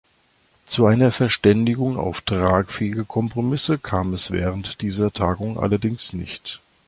Zu 0.65 0.87
einer 0.87 1.11
Verständigung 1.11 1.95
auf 1.95 2.21
tragfähige 2.21 3.05
Kompromisse 3.05 3.77
kam 3.77 4.15
es 4.15 4.31
während 4.31 4.81
dieser 4.81 5.13
Tagung 5.13 5.59
allerdings 5.59 6.13
nicht. 6.13 6.59